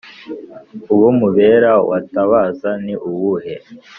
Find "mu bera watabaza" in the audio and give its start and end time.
1.19-2.69